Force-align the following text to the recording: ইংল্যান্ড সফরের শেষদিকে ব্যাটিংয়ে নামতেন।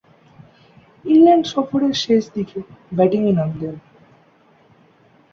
ইংল্যান্ড 1.05 1.45
সফরের 1.45 1.95
শেষদিকে 2.03 2.59
ব্যাটিংয়ে 2.91 3.33
নামতেন। 3.33 3.75